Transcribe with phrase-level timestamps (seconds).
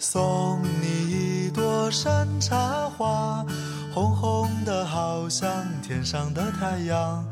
[0.00, 3.44] 送你一朵山茶花，
[3.92, 7.28] 红红的好像天上的太阳。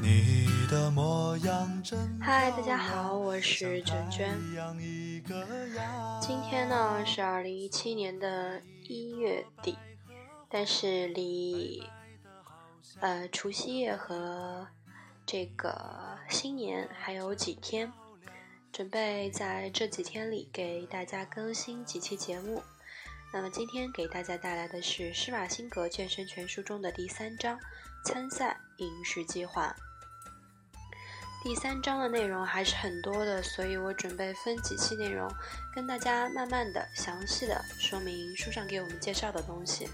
[0.00, 4.34] 你的模样真嗨，大家好，我是娟娟。
[6.18, 9.76] 今天呢是二零一七年的一月底，
[10.48, 11.82] 但是离
[13.00, 14.66] 呃除夕夜和
[15.26, 17.92] 这个新年还有几天。
[18.76, 22.62] 准备在这几天里给大家更新几期节目。
[23.32, 27.58] 那么今天给大家带来的是《施瓦辛格健身全书》中的第三章——
[28.04, 29.74] 参赛饮食计划。
[31.42, 35.26] 第三章的内容还是很多的，所以我准备分几期内容，
[35.74, 39.88] 跟大家慢慢的、详细的说明书上给我们介绍的东西。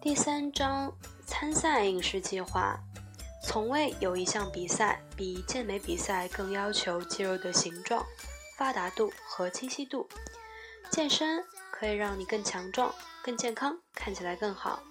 [0.00, 0.92] 第三章。
[1.30, 2.76] 参赛饮食计划，
[3.44, 8.04] 从未有一项比赛比健美比赛更要求肌肉的形状、
[8.58, 10.08] 发达度和清晰度。
[10.90, 14.82] 健身可以让你更强壮、更健康，看起来更好，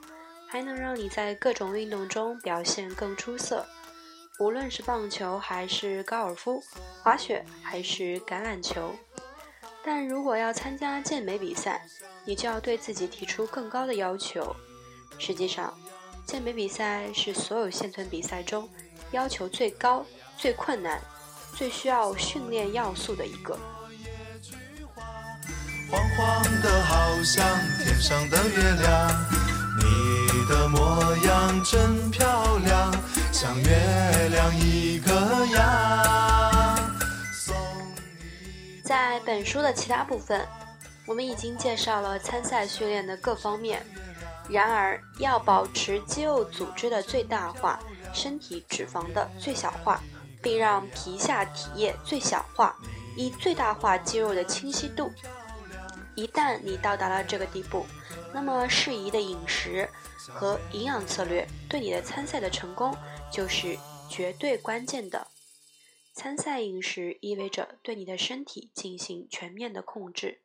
[0.48, 3.66] 还能让你在各种运动中表现更出色。
[4.40, 6.64] 无论是棒球还是高尔夫、
[7.03, 8.96] 滑雪还是橄榄球，
[9.84, 11.86] 但如果要参加健美比赛，
[12.24, 14.56] 你就要对自己提出更高的要求。
[15.20, 15.78] 实际上。
[16.30, 18.69] 健美比赛是所有现存比赛中
[19.09, 20.05] 要求最高、
[20.38, 21.02] 最困难、
[21.55, 23.58] 最需要训练要素的一个。
[25.89, 27.44] 黄黄的，好像
[27.83, 29.25] 天上的月亮，
[29.80, 32.94] 你的模样真漂亮，
[33.33, 35.11] 像月亮一个
[35.47, 36.77] 样。
[38.83, 40.47] 在本书的其他部分，
[41.07, 43.83] 我们已经介绍了参赛训练的各方面。
[44.50, 47.80] 然而，要保持肌肉组织的最大化，
[48.14, 50.01] 身体脂肪的最小化，
[50.41, 52.75] 并让皮下体液最小化，
[53.16, 55.12] 以最大化肌肉的清晰度。
[56.16, 57.85] 一旦你到达了这个地步，
[58.34, 59.88] 那么适宜的饮食
[60.28, 62.97] 和营养策略对你的参赛的成功
[63.31, 63.78] 就是
[64.09, 65.28] 绝对关键的。
[66.13, 70.41] 参赛饮食意味着对你的身体进行全面的控制，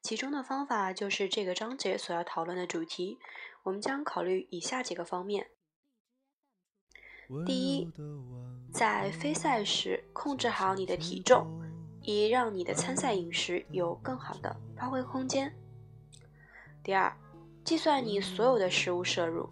[0.00, 3.18] 其中的方法就是这个章节所要讨论的主题。
[3.64, 5.48] 我们将考虑以下几个方面：
[7.44, 7.90] 第一，
[8.72, 11.46] 在非赛时控制好你的体重，
[12.02, 15.50] 以让你的参赛饮食有更好的发挥空间；
[16.82, 17.14] 第二，
[17.64, 19.46] 计算你所有的食物摄入，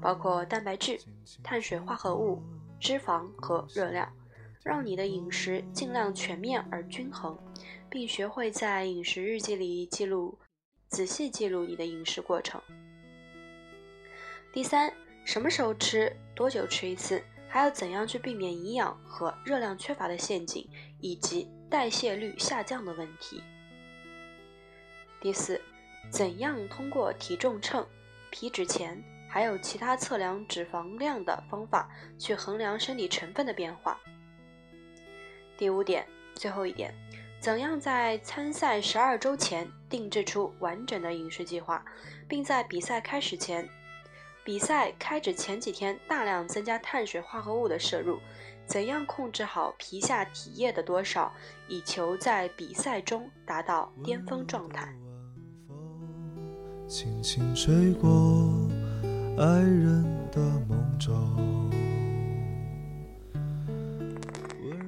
[0.00, 0.98] 包括蛋白质、
[1.44, 2.42] 碳水化合物、
[2.80, 4.12] 脂肪和热量，
[4.64, 7.38] 让你的饮食尽量全面而均衡，
[7.88, 10.36] 并学会在饮食日记里记录，
[10.88, 12.60] 仔细记录你的饮食过程。
[14.52, 14.92] 第三，
[15.24, 20.68] 什么时候吃，多久吃一次，还要怎样去避免营养和热量缺乏的陷阱，
[20.98, 23.40] 以及代谢率下降的问题。
[25.20, 25.60] 第四，
[26.10, 27.86] 怎样通过体重秤、
[28.30, 31.88] 皮脂钳，还有其他测量脂肪量的方法
[32.18, 34.00] 去衡量身体成分的变化。
[35.56, 36.92] 第五点，最后一点，
[37.38, 41.84] 怎样在参赛十二周前定制出完整的饮食计划，
[42.26, 43.68] 并在比赛开始前。
[44.42, 48.18] 比赛开始前几天，大量增加碳水化合物的摄入，
[48.66, 51.32] 怎样控制好皮下体液的多少，
[51.68, 54.92] 以求在比赛中达到巅峰状态。
[56.88, 58.10] 轻轻吹过
[59.38, 61.70] 爱人的梦中。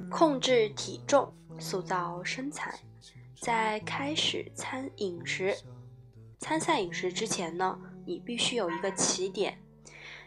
[0.09, 2.73] 控制体重，塑造身材，
[3.39, 5.55] 在开始餐饮食、
[6.39, 7.79] 参赛饮食之前呢？
[8.05, 9.57] 你必须有一个起点，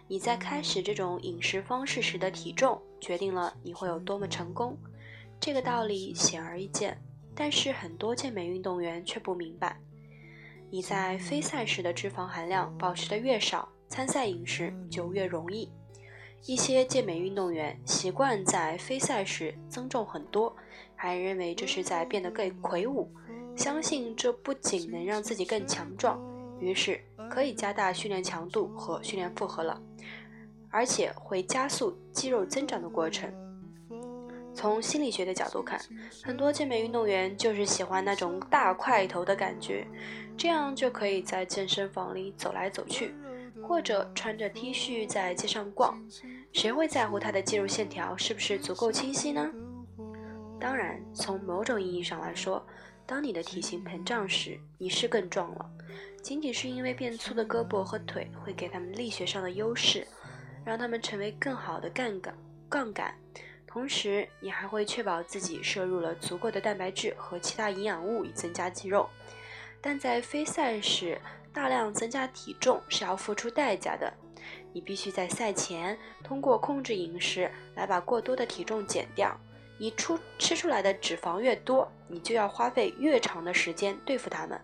[0.08, 4.76] 你在开始这种饮食方式时的体重，决定了你会有多么成功。
[5.38, 6.96] 这个道理显而易见，
[7.34, 9.78] 但是很多健美运动员却不明白。
[10.70, 15.70] 你在非赛时的脂肪含量保持的越少，参赛饮食就越容易。
[16.44, 20.54] 一些健美运动员习惯在非赛时增重很多，
[20.94, 23.10] 还认为这是在变得更魁梧，
[23.56, 26.20] 相信这不仅能让自己更强壮，
[26.60, 27.00] 于是。
[27.30, 29.80] 可以加大训练强度和训练负荷了，
[30.70, 33.32] 而且会加速肌肉增长的过程。
[34.54, 35.78] 从心理学的角度看，
[36.24, 39.86] 很多健美运动员就是喜欢那种大块头的感觉，
[40.36, 43.14] 这样就可以在健身房里走来走去，
[43.62, 45.94] 或者穿着 T 恤在街上逛。
[46.54, 49.46] 谁会在乎他的肌肉线条是不是足够清晰呢？
[50.58, 52.66] 当然，从某种意义上来说，
[53.04, 55.70] 当你的体型膨胀时，你是更壮了。
[56.26, 60.04] 仅仅是因为变粗的胳膊和腿会给他们力学上的优势，
[60.64, 62.36] 让他们成为更好的杠杆。
[62.68, 63.14] 杠杆
[63.64, 69.08] 同时你还会确保自己摄入了足够的蛋白质和其他营养物以增加肌肉。
[69.80, 71.16] 但在非赛时
[71.52, 74.12] 大量增加体重是要付出代价的，
[74.72, 79.32] 你必须在赛前通过控制饮食来把过多的体重减掉。
[79.78, 84.60] 你出吃出来的脂肪越多，你就要花费越长的时间对付它们，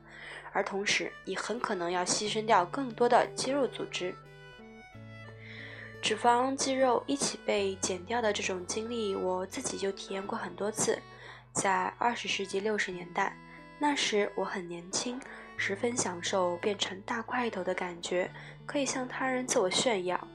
[0.53, 4.15] 而同时你很可能要牺牲掉更多的肌肉组织。
[6.01, 10.99] 脂肪、肌肉一起被减掉的这种经历，我自己就体验过很多次。
[11.53, 13.37] 在二十世纪六十年代，
[13.79, 15.21] 那时我很年轻，
[15.57, 18.29] 十分享受变成大块头的感觉，
[18.67, 20.29] 可以向他人自我炫耀。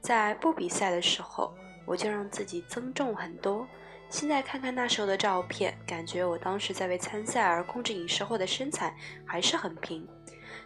[0.00, 1.52] 在不比赛的时候，
[1.84, 3.66] 我就让自己增重很多。
[4.10, 10.06] 现在看看那时候的照片，感觉我当时在为参赛而控制饮食后的身材还是很平。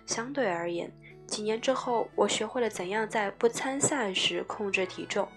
[0.06, 0.90] 相对而言，
[1.26, 5.28] 几年之后，我学会了怎样在不参赛时控制体重，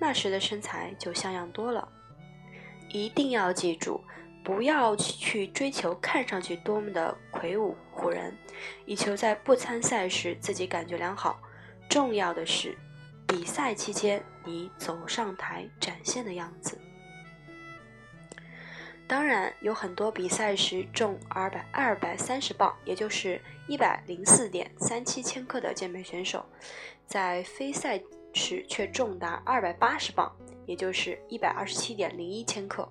[0.00, 1.88] 那时的身材就像样多了。
[2.88, 4.00] 一定要记住，
[4.44, 8.36] 不要去追求看上去多么的魁梧唬人，
[8.86, 11.40] 以求在不参赛时自己感觉良好。
[11.88, 12.76] 重要的是，
[13.28, 16.76] 比赛期间你走上台展现的样子。
[19.08, 26.44] 当然，有很多比赛时重二百二百三十磅，也就是一百零四点三七千克的健美选手，
[27.06, 28.02] 在非赛
[28.34, 30.34] 时却重达二百八十磅，
[30.66, 32.88] 也就是一百二十七点零一千克。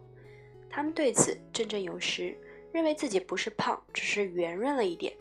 [0.69, 2.33] 他们对此振振有词，
[2.71, 5.13] 认为自己不是胖，只是圆润了一点。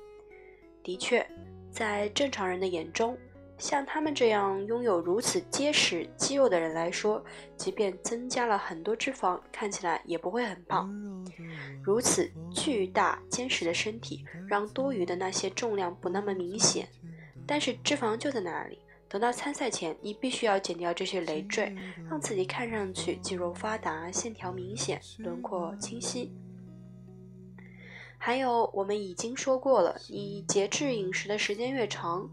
[0.85, 1.27] 的确，
[1.73, 3.19] 在正常人的眼中，
[3.57, 7.25] 像他们这样拥有如此结实肌肉的人来说，
[7.57, 10.93] 即便增加了很多脂肪，看起来也不会很胖。
[11.83, 16.89] 如此巨大坚实的身体，让多余的那些重量不那么明显。
[17.47, 18.79] 但是脂肪就在那里。
[19.07, 21.73] 等到参赛前，你必须要减掉这些累赘，
[22.11, 26.33] 让自己看上去肌肉发达、线条明显、轮廓清晰。
[28.19, 32.29] 还有，我们已经说过了，你节制饮食的时间越长。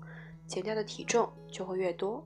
[0.51, 2.21] 减掉的体重就会越多，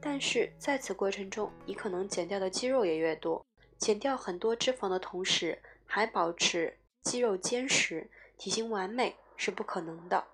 [0.00, 3.46] 但是在此过程中，你可能减掉的肌肉也越多。
[3.78, 5.56] 减掉很多脂肪的同时，
[5.86, 10.24] 还保持肌肉坚实、体型完美是不可能的。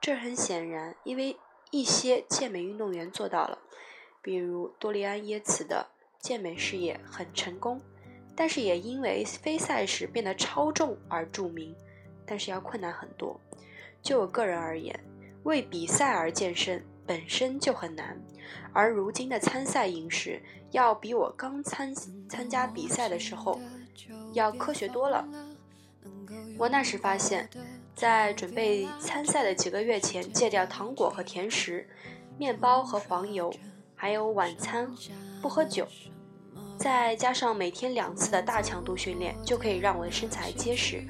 [0.00, 1.36] 这很显然，因为
[1.70, 3.58] 一些健美运动员做到了，
[4.22, 5.86] 比如多利安·耶茨的
[6.18, 7.78] 健美事业很成功，
[8.34, 11.76] 但是也因为非赛时变得超重而著名，
[12.24, 13.38] 但是要困难很多。
[14.00, 14.98] 就我个人而言，
[15.44, 18.20] 为比赛而健身本身就很难，
[18.72, 20.40] 而如今的参赛饮食
[20.70, 21.94] 要比我刚参
[22.28, 23.60] 参加比赛的时候
[24.32, 25.26] 要科学多了。
[26.58, 27.48] 我那时发现，
[27.94, 31.88] 在准备参赛的几个月前，戒掉糖果和甜食、
[32.38, 33.52] 面包和黄油，
[33.94, 34.90] 还有晚餐
[35.42, 35.86] 不喝酒，
[36.78, 41.04] 再加上每天两次的大强度训练，就可以让我的身材结实、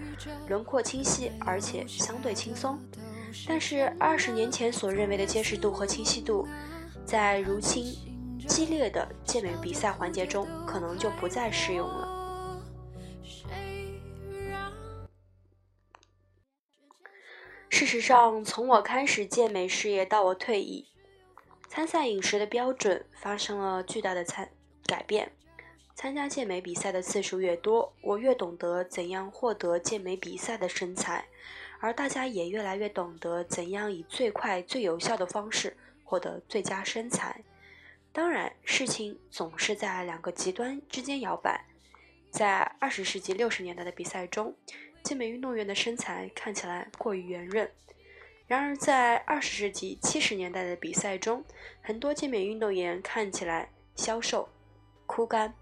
[0.48, 2.78] 轮廓清晰，而且相对轻松。
[3.46, 6.46] 但是二十年前所认为的结实度和清晰度，
[7.04, 7.84] 在如今
[8.48, 12.62] 激烈的健美比赛环节中，可能就不再适用了。
[17.68, 20.88] 事实上，从我开始健美事业到我退役，
[21.68, 24.50] 参赛饮食的标准发生了巨大的参
[24.86, 25.32] 改变。
[25.94, 31.26] 参加健美比赛的次数越多，我越懂得怎样获得健美比赛的身材。
[31.82, 37.42] 而大家也越来越懂得怎样以最快、最有效的方式获得最佳身材。
[38.12, 41.64] 当然，事情总是在两个极端之间摇摆。
[42.30, 44.54] 在二十世纪六十年代的比赛中，
[45.02, 47.66] 健美运动员的身材看起来过于圆润；
[48.46, 51.44] 然而，在二十世纪七十年代的比赛中，
[51.82, 54.48] 很多健美运动员看起来消瘦、
[55.04, 55.52] 枯干，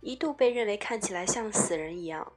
[0.00, 2.32] 一度被认为看起来像死人一样。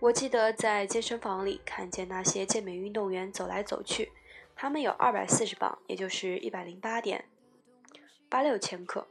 [0.00, 4.10] 我记得在健身房里看见那些健美运动员走来走去，
[4.56, 7.26] 他们有二百四十磅，也就是一百零八点
[8.26, 9.06] 八六千克，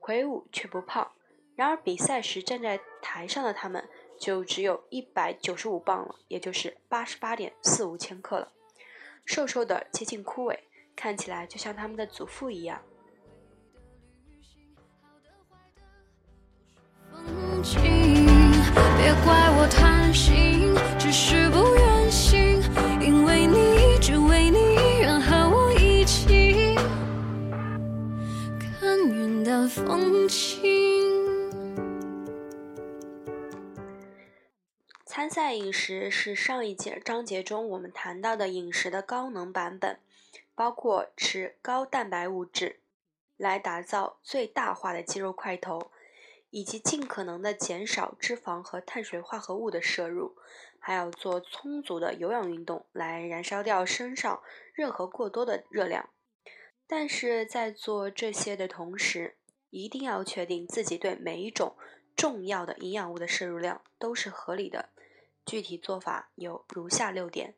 [0.00, 1.12] 魁梧却不胖。
[1.54, 3.88] 然而比赛时站在台上的他们
[4.18, 8.50] 就只有一百九十五磅了，也就是八十八点四五千克了，
[9.24, 10.58] 瘦瘦的接近枯萎，
[10.96, 12.82] 看起来就像他们的祖父一样。
[35.24, 39.98] 参赛饮食是上一节章节中我们谈到的饮食的高能版本，
[40.54, 42.80] 包括吃高蛋白物质
[43.38, 45.90] 来打造最大化的肌肉块头。
[46.50, 50.36] 以及尽可能的减少脂肪和碳水化合物的摄入，
[50.78, 54.42] 还要做充足的有氧运动来燃烧掉身上
[54.74, 56.10] 任何过多的热量。
[56.86, 59.38] 但是在做这些的同时，
[59.70, 61.74] 一定要确定自己对每一种
[62.14, 64.90] 重要的营养物的摄入量都是合理的。
[65.44, 67.54] 具体做法有如下六点：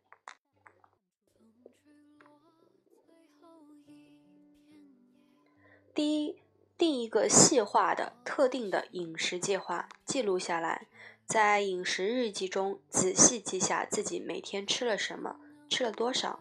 [5.94, 6.38] 第一，
[6.76, 10.86] 定一个细化的、特定的饮食计划，记录下来，
[11.24, 16.40] 在饮食日记中仔细记下自己每天吃了什么，吃了多少。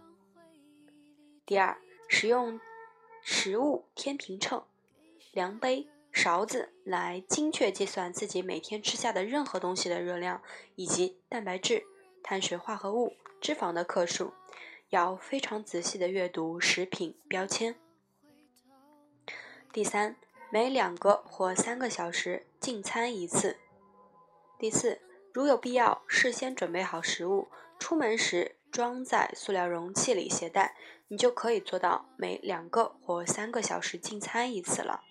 [1.46, 2.60] 第二，使用
[3.22, 4.66] 食物天平秤。
[5.32, 10.42] 量杯、勺子来精确计算自己每天吃下的任何东西的热量，
[10.76, 11.84] 以及蛋白质、
[12.24, 14.32] 碳水化合物、脂肪的克数，
[14.92, 17.76] 要非常仔细的阅读食品标签。
[19.74, 20.16] 第三，
[20.50, 23.58] 每两个或三个小时进餐一次。
[24.58, 25.02] 第四，
[25.34, 30.78] 如有必要，事先准备好食物，出门时装在塑料容器里携带，
[31.10, 35.02] 你就可以做到每两个或三个小时进餐一次了。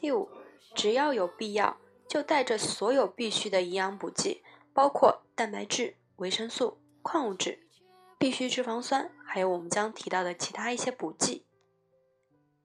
[0.00, 0.30] 第五，
[0.74, 1.76] 只要有必要，
[2.08, 4.42] 就带着所有必需的营养补剂，
[4.72, 7.68] 包括蛋白质、维生素、矿物质、
[8.16, 11.44] 必需脂肪酸，还有我们将提到的其他一些补剂。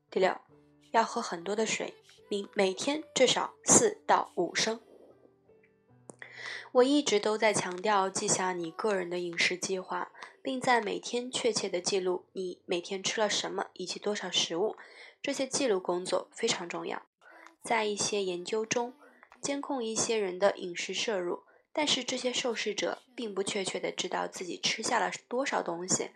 [0.09, 0.33] 第六，
[0.91, 1.93] 要喝很多的水，
[2.29, 4.79] 每每天至少四到五升。
[6.71, 10.09] 我一直都在强调记下你个人的饮食计划，
[10.41, 14.77] 并在每天确切的记录你每天吃了什么以及多少食物，
[15.21, 17.01] 这些记录工作非常重要。
[17.65, 18.93] 在一些研究中，
[19.41, 21.41] 监控一些人的饮食摄入，
[21.73, 26.11] 但是这些受试者并不确切的知道自己吃下了多少东西。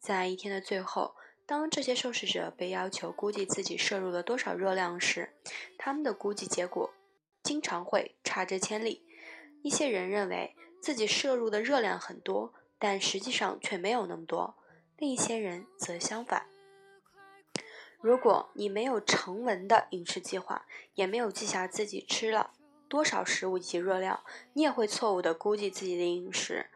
[0.00, 5.34] 在一天的最后，当这些受试者被要求估计自己摄入了多少热量时，
[5.76, 6.90] 他们的估计结果
[7.42, 9.04] 经常会差之千里。
[9.62, 14.54] 一些人认为自己摄入的热量很多，但实际上却没有那么多；
[14.96, 16.46] 另一些人则相反。
[18.06, 22.52] 如果你没有成文的饮食计划，也没有记下自己吃了
[22.88, 24.22] 多少食物以及热量，
[24.52, 26.66] 你也会错误的估计自己的饮食。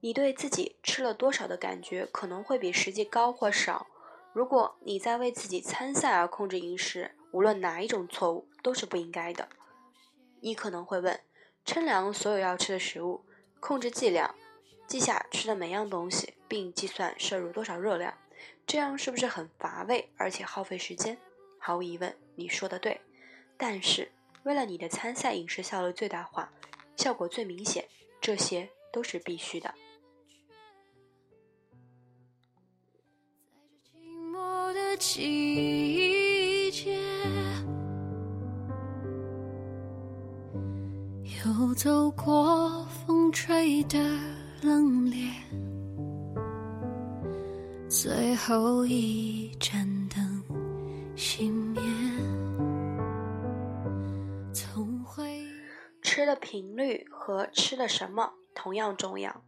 [0.00, 3.86] 你对自己吃了多少的感觉可能会比实际高或少。
[4.32, 9.48] 如果你在为自己参赛而控制饮食，无论哪一种错误都是不应该的。
[10.40, 11.20] 你可能会问：
[11.64, 13.24] 称量所有要吃的食物，
[13.60, 14.34] 控制剂量，
[14.88, 18.12] 记下吃的每样东西，并计算摄入多少热量。
[18.68, 21.16] 这样是不是很乏味，而且耗费时间？
[21.58, 23.00] 毫无疑问，你说的对。
[23.56, 26.52] 但是，为了你的参赛饮食效率最大化，
[26.94, 27.88] 效果最明显，
[28.20, 29.74] 这些都是必须的。
[33.48, 36.98] 在这寂寞的季节
[41.42, 43.98] 又走过风吹的
[44.60, 45.67] 冷冽。
[47.88, 50.44] 最后一盏灯
[51.16, 51.80] 熄灭。
[56.02, 59.42] 吃的频率和吃的什么同样重要。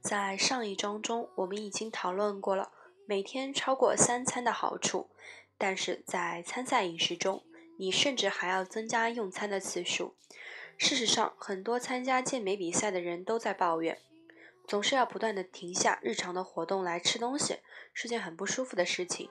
[0.00, 2.72] 在上一章中，我们已经讨论过了
[3.06, 5.10] 每天超过三餐的好处，
[5.58, 7.44] 但是在参赛饮食中，
[7.78, 10.16] 你甚至还要增加用餐的次数。
[10.78, 13.98] 事实上，很多参加健美比赛的人都在抱怨。
[14.66, 17.60] 总是要不断的停下日常的活动来吃东西，
[17.92, 19.30] 是件很不舒服的事情。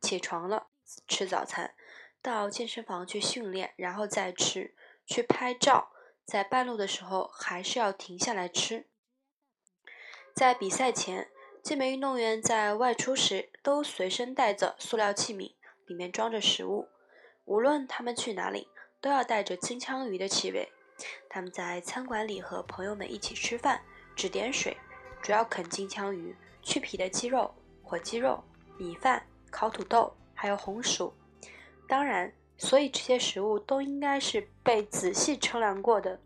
[0.00, 0.68] 起床了，
[1.08, 1.74] 吃早餐，
[2.20, 4.74] 到健身房去训练，然后再吃，
[5.06, 5.90] 去拍照，
[6.24, 8.86] 在半路的时候还是要停下来吃。
[10.34, 11.30] 在比赛前，
[11.62, 15.54] 健美运动员在外出时都随身带着塑料器皿，
[15.86, 16.88] 里面装着食物。
[17.46, 18.68] 无论他们去哪里，
[19.00, 20.70] 都要带着金枪鱼的气味。
[21.30, 23.82] 他们在餐馆里和朋友们一起吃饭。
[24.16, 24.76] 只点水，
[25.22, 28.42] 主要啃金枪鱼、去皮的鸡肉、火鸡肉、
[28.78, 31.12] 米饭、烤土豆，还有红薯。
[31.86, 36.18] 当然，所以这些食物都应该是被仔细称量过的。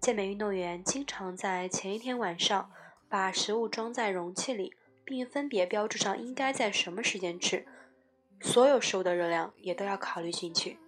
[0.00, 2.70] 健美运动员经常在前一天晚上
[3.08, 7.66] 把食物装在容器里，并分别标注上应该在什么时间吃。
[8.40, 10.78] 所有食物的热量也都要考虑进去。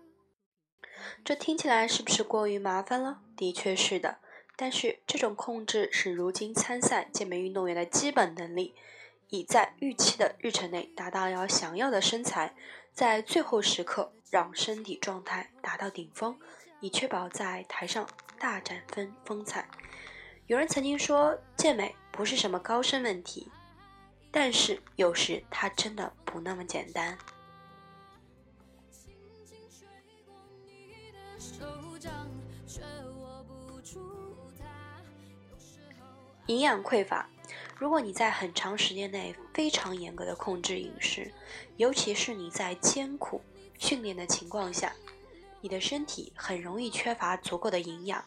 [1.24, 3.20] 这听起来是不是过于麻烦了？
[3.36, 4.18] 的确是的。
[4.56, 8.74] 但是这种控制是如今参赛健美运动员的基本能力，
[9.28, 12.54] 以在预期的日程内达到要想要的身材，
[12.92, 16.38] 在最后时刻让身体状态达到顶峰，
[16.80, 18.06] 以确保在台上
[18.38, 19.68] 大展风风采。
[20.46, 23.50] 有人曾经说健美不是什么高深问题，
[24.30, 27.16] 但是有时它真的不那么简单。
[36.52, 37.26] 营养匮乏。
[37.78, 41.32] 如果你在很长时间内非常严格的控制饮食，
[41.78, 43.40] 尤其是你在艰苦
[43.78, 44.92] 训练的情况下，
[45.62, 48.22] 你的身体很容易缺乏足够的营养。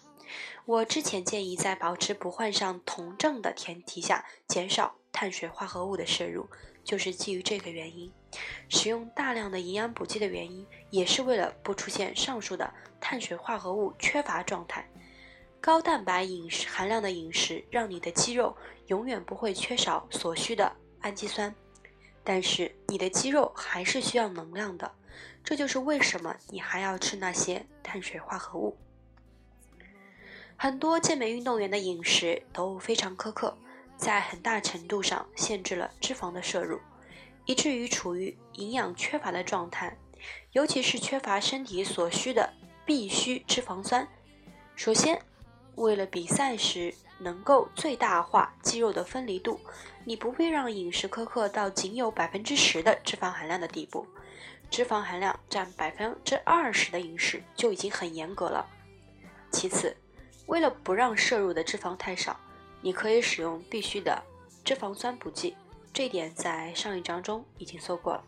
[0.65, 6.49] 我之前建议在保持不患上酮症的前提下，减少碳水化合物的摄入，
[6.83, 8.11] 就是基于这个原因。
[8.67, 14.89] 使用大量的营养补剂的原因，也是为了不出现上述的碳水化合物缺乏状态。
[15.65, 18.55] 高蛋白饮食含量的饮食，让你的肌肉。
[18.85, 21.55] 永远不会缺少所需的氨基酸，
[22.23, 24.93] 但是你的肌肉还是需要能量的，
[25.43, 28.77] 这就是为什么你还要吃那些碳水化合物。
[30.55, 33.57] 很多健美运动员的饮食都非常苛刻，
[33.97, 36.79] 在很大程度上限制了脂肪的摄入，
[37.45, 39.97] 以至于处于营养缺乏的状态，
[40.51, 42.53] 尤其是缺乏身体所需的
[42.85, 44.07] 必需脂肪酸。
[44.75, 45.19] 首先，
[45.75, 46.93] 为了比赛时。
[47.17, 49.57] 能够最大化肌肉的分离度，
[50.03, 54.05] 你不必让饮食苛刻到仅有百分之十的脂肪含量的地步，
[54.69, 58.67] 脂肪含量占百分之二十的饮食就已经很严格了。
[59.49, 59.95] 其次，
[60.47, 62.37] 为了不让摄入的脂肪太少，
[62.81, 64.21] 你可以使用必须的
[64.65, 65.55] 脂肪酸补剂，
[65.93, 68.23] 这点在上一章中已经说过了。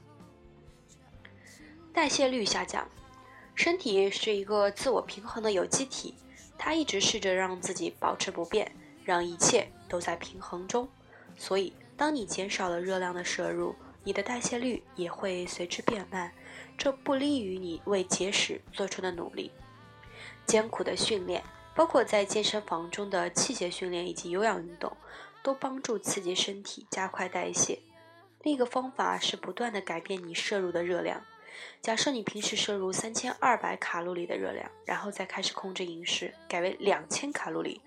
[1.93, 2.87] 代谢率下降，
[3.53, 6.15] 身体是一个自我平衡的有机体。
[6.57, 8.71] 他一直试着让自己保持不变，
[9.05, 10.87] 让一切都在平衡中。
[11.37, 16.31] 所以，当你减少了热量的摄入，你的代谢率也会随之变慢，
[16.77, 19.51] 这不利于你为节食做出的努力。
[20.45, 21.43] 艰苦的训练，
[21.75, 24.95] 包括在健身房中的器械训练以及有氧运动，
[25.43, 27.79] 都帮助刺激身体加快代谢。
[28.43, 31.21] 另一个方法是不断的改变你摄入的热量。
[31.81, 37.81] 假设你平时摄入三千二百卡路里的热量，然后再开始控制饮食，改为两千卡路里。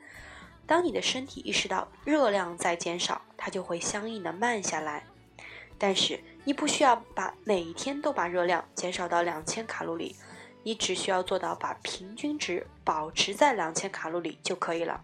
[0.67, 5.05] 当你的身体意识到热量在减少，它就会相应的慢下来。
[5.77, 10.15] 但是你不需要把每一天都把热量减少到两千卡路里，
[10.63, 15.03] 你只需要做到把平均值保持在两千卡路里就可以了。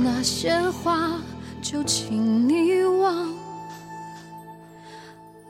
[0.00, 1.20] 那些话
[1.60, 3.28] 就请你忘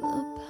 [0.01, 0.49] 了吧。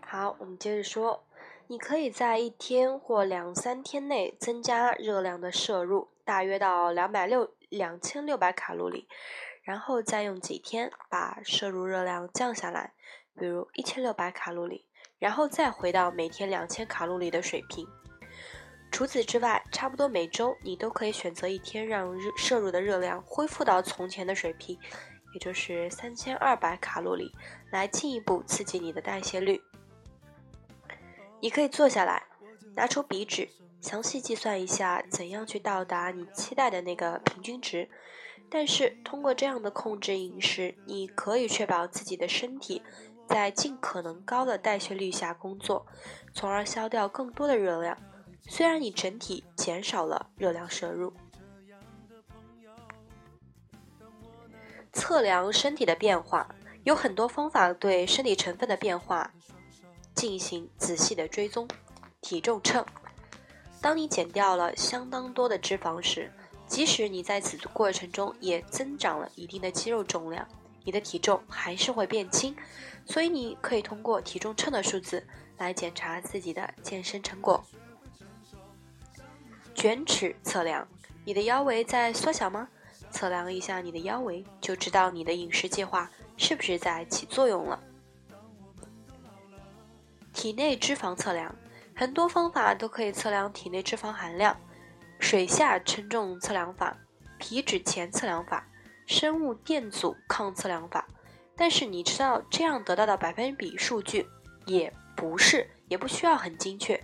[0.00, 1.23] 好，我们接着说，
[1.66, 6.08] 你可以在一天或两三天内增加热量的摄入。
[6.26, 9.06] 大约到两百六两千六百卡路里，
[9.62, 12.94] 然后再用几天把摄入热量降下来，
[13.38, 14.86] 比如一千六百卡路里，
[15.18, 17.86] 然后再回到每天两千卡路里的水平。
[18.90, 24.78] 除此之外，差不多每周你都可以选择一天让热摄入的热量恢复到从前的水平，
[25.34, 27.30] 也就是三千二百卡路里，
[27.70, 29.60] 来进一步刺激你的代谢率。
[31.44, 32.22] 你可以坐下来，
[32.74, 33.50] 拿出笔纸。
[33.78, 37.86] 详细计算一下怎样去到达你期待的那个平均值，
[38.48, 42.80] 但是通过这样的控制饮食，你可以确保自己的身体
[43.28, 45.84] 在尽可能高的代谢率下工作，
[46.32, 47.94] 从而消掉更多的热量。
[48.48, 51.12] 虽然你整体减少了热量摄入，
[54.94, 56.54] 测量身体的变化
[56.84, 59.34] 有很多方法，对身体成分的变化
[60.14, 61.68] 进行仔细的追踪。
[62.20, 62.84] 体重秤。
[63.82, 66.32] 当你减掉了相当多的脂肪时，
[66.66, 70.48] 即使你在此过程中也增长了一定的肌肉重量，
[70.84, 72.56] 你的体重还是会变轻。
[73.04, 75.26] 所以你可以通过体重秤的数字
[75.58, 77.62] 来检查自己的健身成果。
[79.74, 80.88] 卷尺测量，
[81.26, 82.68] 你的腰围在缩小吗？
[83.10, 87.78] 测量一下你的腰围，就知道你的饮食计划是不是在起作用了。
[90.34, 91.56] 体内脂肪测量。
[91.96, 94.60] 很多方法都可以测量体内脂肪含量，
[95.20, 96.98] 水下称重测量法、
[97.38, 98.66] 皮脂钳测量法、
[99.06, 101.06] 生物电阻抗测量法。
[101.56, 104.26] 但是你知道这样得到的百分比数据
[104.66, 107.00] 也不是，也不需要很精确。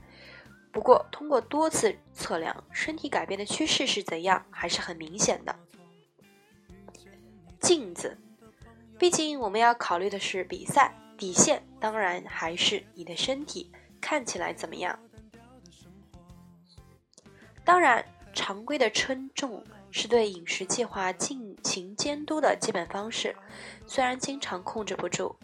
[0.73, 5.55] 不过通过多次测量，身体改变的趋势是怎样，还是很明显的。
[7.61, 8.19] 镜子，
[8.99, 13.73] 毕竟我们要考虑的是比赛底线，当然还是你的身体。
[14.03, 14.99] 看起来怎么样？
[17.63, 23.37] 当然，常规的称重是对饮食计划进行监督的基本方式。
[23.87, 25.37] 虽然经常控制不住，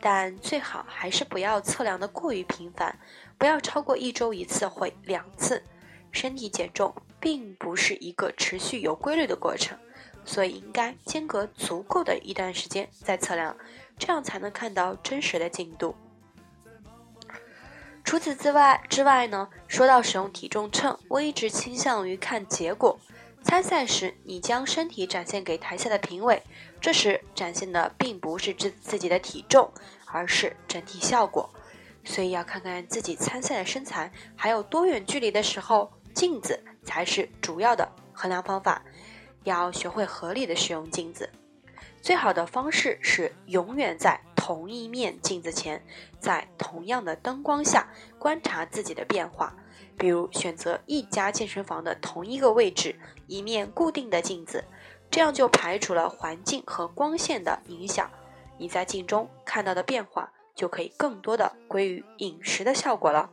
[0.00, 2.98] 但最好还是不要测量的过于频繁，
[3.36, 5.62] 不要超过一周一次或两次。
[6.10, 9.78] 身体减重并不是一个持续有规律的过程，
[10.24, 13.54] 所以应该间隔足够的一段时间再测量，
[13.98, 15.94] 这样才能看到真实的进度。
[18.04, 22.98] 除此之外之外呢，说到使用体重秤，我一直倾向于看结果。
[23.42, 26.42] 参赛时，你将身体展现给台下的评委，
[26.80, 29.70] 这时展现的并不是自自己的体重，
[30.06, 31.48] 而是整体效果。
[32.04, 38.82] 所以要看看自己参赛的身材还有多远距离的时候，镜子才是主要的衡量方法。
[39.44, 41.30] 要学会合理的使用镜子，
[42.08, 45.84] 最好的方式是永远在同一面镜子前，
[46.18, 47.86] 在同样的灯光下
[48.18, 49.54] 观察自己的变化。
[49.98, 54.64] 比如选择一家健身房的同一个位置，一面固定的镜子，
[55.10, 58.10] 这样就排除了环境和光线的影响。
[58.56, 63.28] 你在镜中看到的变化，就可以更多的归于饮食的效果了。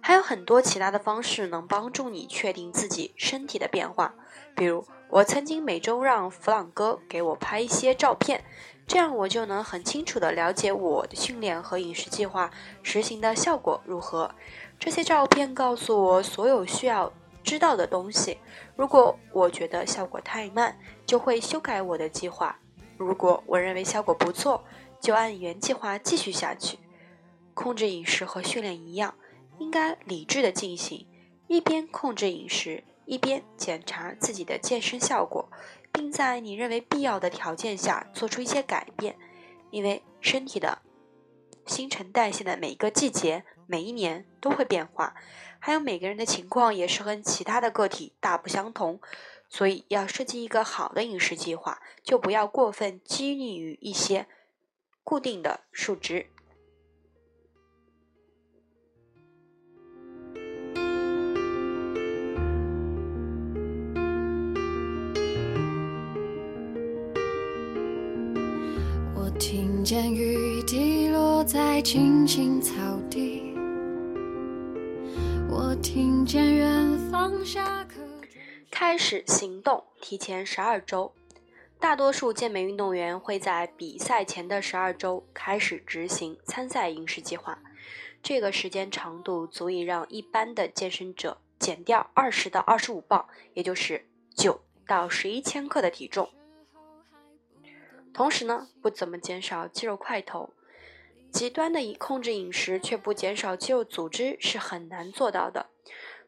[0.00, 4.16] 还有很多其他的方式能帮助你确定自己身体的变化，
[4.56, 8.44] 比如我曾经每周让弗朗哥给我拍一些照片，
[8.86, 12.50] 这样我就能很清楚地了解我的训练和饮食计划
[12.82, 14.30] 实行的效果如何。
[14.78, 17.10] 这些照片告诉我所有需要
[17.42, 18.38] 知道的东西。
[18.76, 22.54] 如果我觉得效果太慢，就会修改我的计划；
[22.98, 24.62] 如果我认为效果不错，
[25.00, 26.78] 就按原计划继续下去。
[27.54, 29.14] 控制饮食和训练一样，
[29.58, 31.06] 应该理智地进行，
[31.46, 35.50] 一边控制饮食，一边检查自己的健身效果，
[35.90, 39.18] 并在你认为必要的条件下做出一些改变。
[39.72, 40.82] 因为身体的
[41.66, 43.44] 新陈代谢的每一个季节。
[43.70, 45.14] 每一年都会变化，
[45.58, 48.98] 还有每个人的情况也是和其他的个体大不相同，
[49.50, 54.26] 所以要设计一个好的饮食计划，就不要过分拘泥于一些
[55.04, 56.30] 固定的数值。
[69.84, 72.74] 见雨滴落在青青草
[73.08, 73.54] 地。
[75.48, 78.00] 我听见远方下课
[78.70, 81.12] 开始行动，提前十二周。
[81.80, 87.58] 大多数健美运动员会在比赛前的十二周开始执行参赛饮食计划，
[88.22, 96.28] 这个时间长度足以让一般的健身者减掉二十到二十五磅，也就是九到十一千克的体重。
[98.18, 100.50] 同时呢，不怎么减少肌肉块头。
[101.30, 105.66] 极端的以控制饮食却不减少肌肉组织是很难做到的，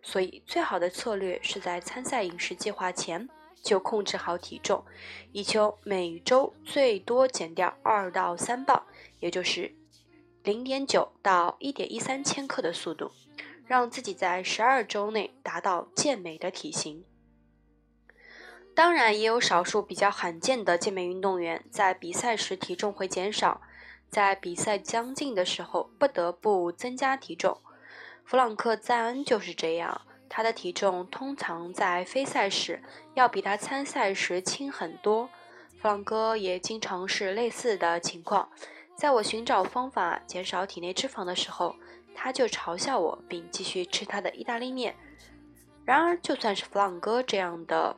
[0.01, 3.29] 所以最好的策略是在参赛饮食计划前
[3.61, 4.85] 就控制好体重，
[5.33, 8.85] 以求每周最多减掉二到三磅，
[9.19, 9.75] 也就是
[10.45, 13.11] 零点九到一点一三千克的速度，
[13.67, 17.05] 让自己在十二周内达到健美的体型。
[18.81, 23.61] 当然，也有少数比较罕见的健美运动员在比赛时体重会减少。
[24.09, 27.61] 在比赛将近的时候，不得不增加体重。
[28.25, 35.29] 弗朗克·赞恩就是这样，他的体重通常在非赛时要比他参赛时轻很多。
[35.79, 38.49] 弗朗哥也经常是类似的情况。
[38.97, 41.77] 在我寻找方法减少体内脂肪的时候，
[42.15, 44.97] 他就嘲笑我，并继续吃他的意大利面。
[45.85, 47.95] 然而，就算是弗朗哥这样的。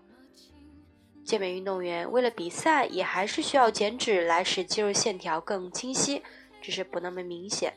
[1.25, 6.23] 健美运动员为了比赛，也还是需要减脂来使肌肉线条更清晰，
[6.61, 7.73] 只是不那么明显。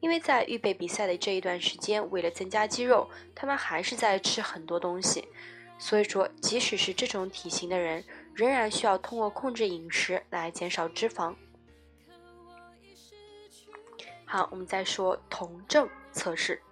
[0.00, 5.28] 因为在预备比赛的这一段时间，为了增加肌肉，他们还是在吃很多东西。
[5.78, 8.02] 所以说，即使是这种体型的人，
[8.34, 11.34] 仍然需要通过控制饮食来减少脂肪。
[14.24, 16.62] 好，我们再说酮症测试。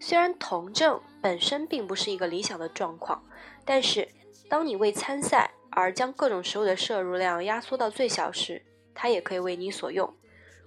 [0.00, 3.22] 虽然酮症本身并不是一个理想的状况，
[3.64, 4.08] 但是。
[4.48, 8.62] 当你为参赛而将各种食物的摄入量压缩到最小时，
[8.94, 10.12] 它也可以为你所用。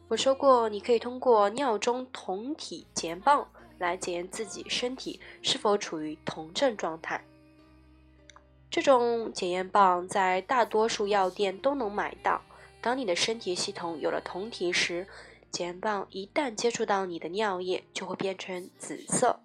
[0.08, 7.24] 我说过，你可以通过尿中酮体检验棒来检验自己身体是否处于酮症状态。
[8.70, 12.41] 这种检验棒在大多数药店都能买到。
[12.82, 15.08] 当你的身体系统有了酮体时，
[15.50, 19.39] 检验棒一旦接触到你的尿液，就会变成紫色。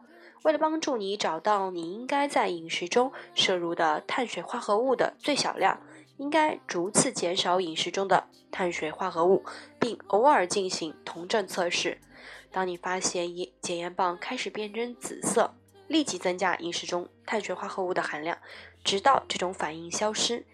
[0.47, 5.81] 为了帮助你找到你应该在饮食中摄入的碳水化合物的最小量，
[6.19, 9.45] 应该逐次减少饮食中的碳水化合物，
[9.81, 11.99] 并偶尔进行酮症测试。
[12.53, 13.29] 当你发现
[13.61, 15.53] 检验棒开始变成紫色，
[15.89, 18.39] 立即增加饮食中碳水化合物的含量，
[18.85, 20.47] 直到这种反应消失。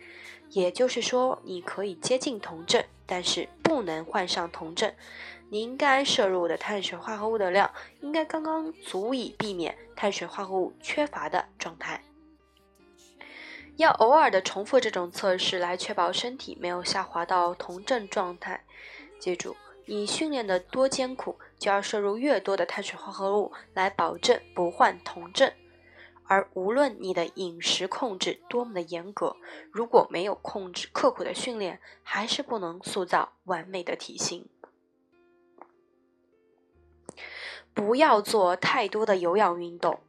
[0.49, 2.83] 也就是说，你可以接近酮症。
[3.05, 4.91] 但是不能患上酮症。
[5.53, 12.03] 你应该摄入的碳水化合物的量应该刚刚足以避免碳水化合物缺乏的状态。
[13.77, 18.65] 要偶尔的重复这种测试来确保身体没有下滑到酮症状态。
[19.19, 25.53] 记住，你训练的多艰苦，就要摄入越多的碳水化合物来保证不患酮症。
[26.25, 29.37] 而无论你的饮食控制多么的严格，
[29.71, 34.49] 如果没有控制刻苦的训练，还是不能塑造完美的体型。
[37.75, 40.01] 不要做太多的有氧运动。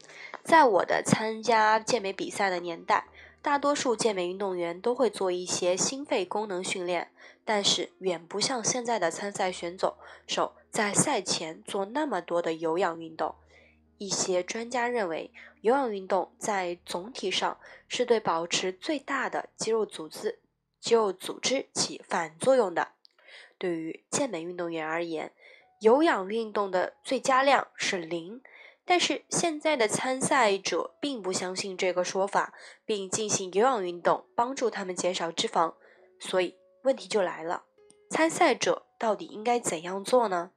[0.44, 3.08] 在我的参加健美比赛的年代，
[3.42, 7.12] 大多数健美运动员都会做一些心肺功能训练，
[7.46, 9.96] 但是远不像现在的参赛选手
[10.28, 13.36] 手在赛前做那么多的有氧运动。
[13.98, 20.40] 一些专家认为，有氧运动在总体上是对保持最大的肌肉组织
[20.82, 22.90] 肌肉组织起反作用的。
[23.58, 25.32] 对于健美运动员而言，
[25.84, 28.42] 有氧运动的最佳量是零，
[28.86, 32.54] 但是现在的参赛者并不相信这个说法，
[32.86, 35.74] 并进行有氧运动帮助他们减少脂肪。
[36.22, 37.66] 所以问题就来了：
[38.10, 40.52] 参赛者到底应该怎样做呢？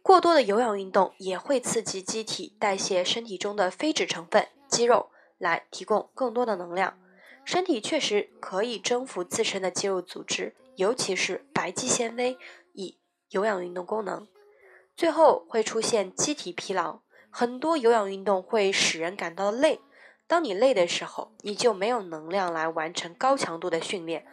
[0.00, 6.96] 过多的有氧运动也会刺激机体代谢身体中的非脂成分肌肉，来提供更多的能量。
[7.44, 12.38] 身体确实可以征服自身的肌肉组织，尤其是白肌纤维。
[13.30, 14.26] 有氧运动功能，
[14.96, 17.00] 最后会出现机体疲劳。
[17.30, 19.80] 很多有氧运动会使人感到累。
[20.26, 24.26] 当你累的时候，你就没有能量来完成高强度的训练。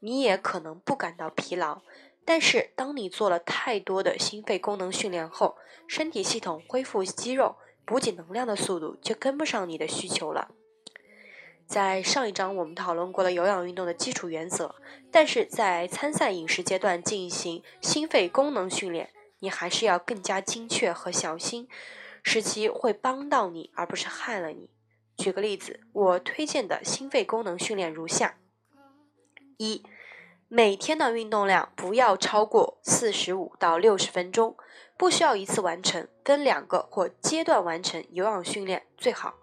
[0.00, 1.82] 你也可能不感到疲劳，
[2.24, 10.48] 但是当你做了太多的心肺功能训练后，身体系统恢复肌肉、补给能量的速度就跟不上你的需求了。
[11.70, 14.74] 在上一章我们讨论过了有氧运动的基础原则，
[15.08, 21.68] 但是在参赛饮食阶段进行心肺功能训练，你还是要更加精确和小心，
[22.24, 24.68] 使其会帮到你，而不是害了你。
[25.16, 28.40] 举个例子，我推荐的心肺功能训练如下：
[29.58, 29.84] 一、
[30.48, 34.56] 每天的运动量不要超过四十五到六十分钟，
[34.98, 39.36] 不需要一次完成，分两个或阶段完成有氧训练最好。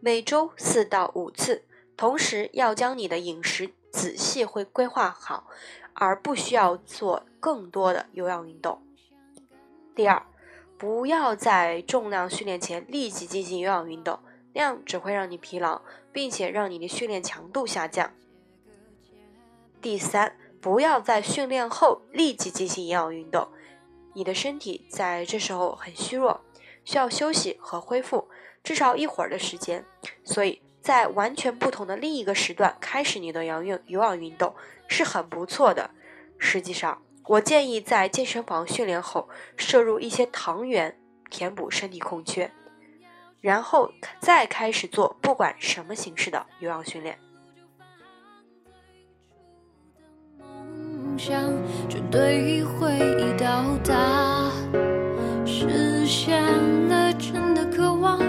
[0.00, 1.64] 每周四到五次，
[1.96, 5.48] 同时要将你的饮食仔细会规划好，
[5.92, 8.80] 而不需要做更多的有氧运动。
[9.96, 10.22] 第二，
[10.78, 14.20] 不要在重量训练前立即进行有氧运动，
[14.52, 15.82] 那样只会让你疲劳，
[16.12, 18.12] 并且让你的训练强度下降。
[19.82, 23.48] 第三，不要在训练后立即进行有氧运动，
[24.14, 26.40] 你的身体在这时候很虚弱，
[26.84, 28.28] 需要休息和恢复。
[28.68, 29.82] 至少一会儿的时间，
[30.24, 34.54] 所以在完全不同的另一个时段开始你的有氧有氧运动
[34.88, 35.88] 是很不错的。
[36.36, 41.00] 实际上，我建议在健身房训练后摄入一些糖原，
[41.30, 42.50] 填补身体空缺，
[43.40, 47.18] 然后再开始做不管什么形式的有氧训练。
[51.16, 52.98] 绝对会
[53.38, 54.52] 到达，
[55.46, 56.44] 实现
[56.90, 58.27] 了真的渴望。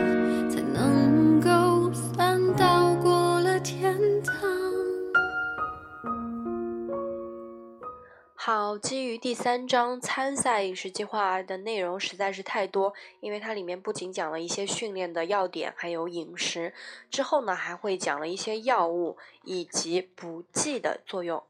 [8.80, 16.74] 基于第三章参赛饮食计划的内容实在是太多，因为它里面不仅讲了一些训练的要点，还有饮食，
[17.12, 21.44] 之后呢还会讲了一些药物以及补剂的作用。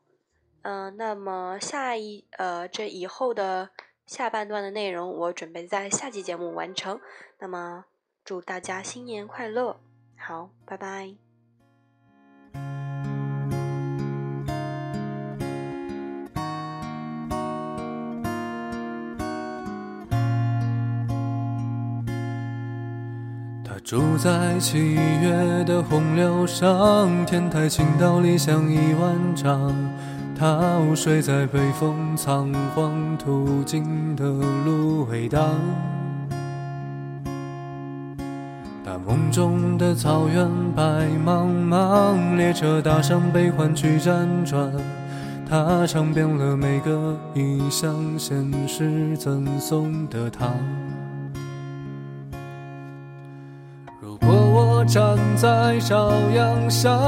[0.64, 3.70] 嗯，那么下一呃这以后的
[4.06, 7.00] 下半段的内容，我准备在下期节目完成。
[7.38, 7.86] 那么
[8.26, 9.80] 祝大家新年快乐，
[10.18, 11.16] 好，拜拜。
[23.90, 29.74] 住在七月的洪流上，天台倾倒，理想一万丈。
[30.38, 34.24] 他午睡在北风仓皇途经的
[34.64, 35.56] 芦苇荡。
[38.86, 44.72] 大梦中的草原白茫茫，列车搭上悲欢去辗转。
[45.50, 50.48] 他尝遍了每个异乡现实赠送的糖。
[54.90, 57.00] 站在朝阳上，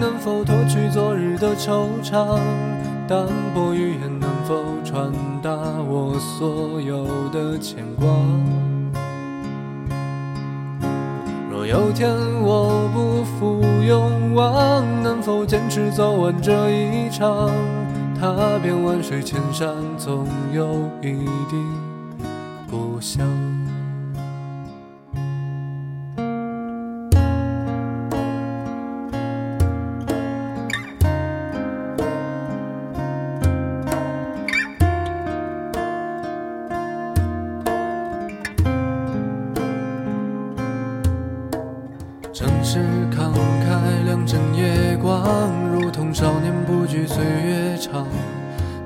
[0.00, 2.36] 能否脱去昨日的惆怅？
[3.06, 5.50] 淡薄语言能否传达
[5.88, 8.08] 我所有的牵挂？
[11.48, 12.10] 若有天
[12.42, 17.52] 我不负勇往，能否坚持走完这一场？
[18.18, 21.12] 踏遍万水千山，总有一
[21.48, 21.56] 地
[22.68, 23.47] 故乡。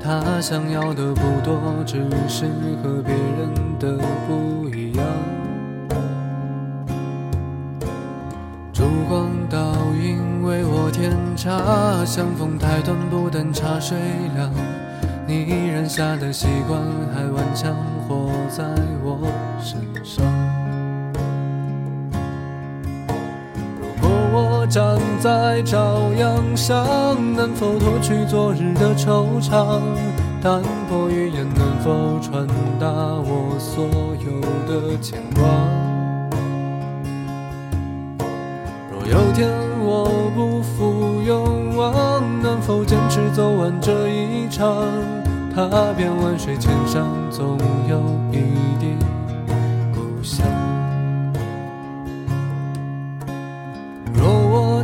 [0.01, 2.47] 他想要的不多，只是
[2.83, 5.07] 和别人的不一样。
[8.73, 9.59] 烛光倒
[10.03, 13.97] 影为我添茶，相逢太短，不等茶水
[14.35, 14.51] 凉。
[15.27, 16.81] 你染下的习惯，
[17.15, 17.75] 还顽强
[18.09, 18.65] 活在
[19.03, 19.19] 我
[19.61, 20.52] 身上。
[24.73, 26.87] 站在朝阳上，
[27.37, 29.79] 能否脱去昨日的惆怅？
[30.41, 32.47] 淡薄语言能否传
[32.81, 33.85] 达我所
[34.25, 35.45] 有的牵挂？
[38.91, 39.51] 若有天
[39.85, 41.93] 我不负勇往，
[42.43, 44.87] 能否坚持走完这一场？
[45.55, 47.59] 踏遍万水千山，总
[47.91, 48.01] 有
[48.33, 48.39] 一
[48.81, 48.97] 地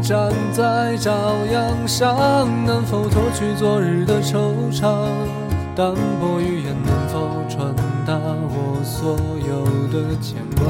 [0.09, 1.13] 站在朝
[1.53, 2.17] 阳上，
[2.65, 4.39] 能否脱去昨日的惆
[4.73, 5.05] 怅？
[5.77, 8.19] 淡薄语言能否传达
[8.49, 10.65] 我所有的牵挂？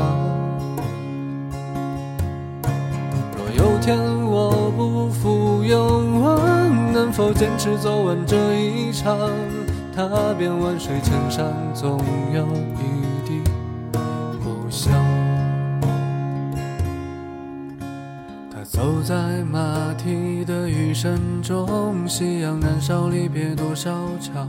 [3.36, 3.96] 若有天
[4.26, 9.16] 我不负勇往，能否坚持走完这一场？
[9.94, 11.96] 踏遍万水千山，总
[12.34, 13.07] 有一
[18.78, 24.48] 走在马蹄的雨声中，夕阳燃烧，离别多少场？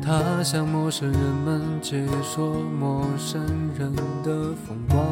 [0.00, 3.42] 他向陌生人们解说陌生
[3.78, 5.04] 人的风光。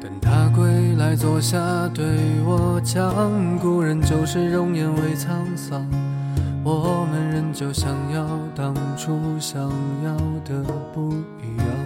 [0.00, 1.56] 等他归来坐下
[1.94, 2.04] 对
[2.44, 3.14] 我讲，
[3.60, 5.88] 故人旧时容颜未沧桑，
[6.64, 9.70] 我们仍旧想要当初想
[10.02, 11.85] 要的不一样。